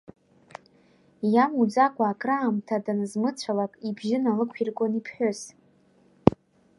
Иамуӡакәа 1.33 2.03
акраамҭа 2.07 2.83
данызмыцәалак, 2.85 3.73
ибжьы 3.87 4.17
налықәиргон 4.23 4.91
иԥҳәыс… 4.99 5.39